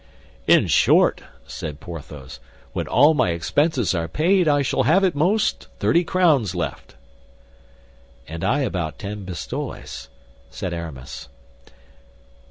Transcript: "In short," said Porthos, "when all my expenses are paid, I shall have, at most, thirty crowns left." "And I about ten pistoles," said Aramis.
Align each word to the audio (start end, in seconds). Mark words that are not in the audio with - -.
"In 0.47 0.65
short," 0.65 1.21
said 1.45 1.79
Porthos, 1.79 2.39
"when 2.73 2.87
all 2.87 3.13
my 3.13 3.29
expenses 3.29 3.93
are 3.93 4.07
paid, 4.07 4.47
I 4.47 4.63
shall 4.63 4.81
have, 4.81 5.03
at 5.03 5.13
most, 5.13 5.67
thirty 5.77 6.03
crowns 6.03 6.55
left." 6.55 6.95
"And 8.27 8.43
I 8.43 8.61
about 8.61 8.97
ten 8.97 9.27
pistoles," 9.27 10.09
said 10.49 10.73
Aramis. 10.73 11.29